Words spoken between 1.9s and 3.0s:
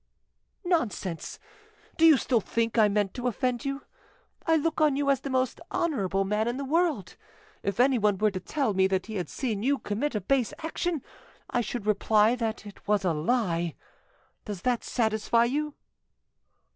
Do you still think I